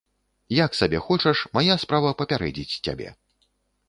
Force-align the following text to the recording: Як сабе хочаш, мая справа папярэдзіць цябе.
Як 0.59 0.77
сабе 0.77 1.01
хочаш, 1.09 1.43
мая 1.57 1.75
справа 1.83 2.13
папярэдзіць 2.21 2.79
цябе. 2.89 3.13